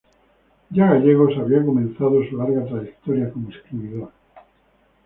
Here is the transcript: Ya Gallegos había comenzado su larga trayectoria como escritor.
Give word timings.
Ya 0.71 0.87
Gallegos 0.89 1.37
había 1.37 1.63
comenzado 1.63 2.27
su 2.27 2.35
larga 2.35 2.65
trayectoria 2.65 3.31
como 3.31 3.51
escritor. 3.51 4.11